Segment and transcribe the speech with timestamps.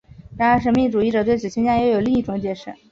[0.35, 2.73] 然而神秘主义者对此现象又有另一种解释。